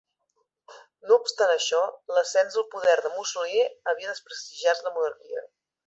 No 1.09 1.17
obstant 1.23 1.53
això, 1.57 1.81
l'ascens 2.15 2.57
al 2.63 2.67
poder 2.73 2.97
de 3.07 3.13
Mussolini 3.21 3.67
havia 3.93 4.15
desprestigiat 4.17 4.87
la 4.89 4.97
monarquia. 5.01 5.47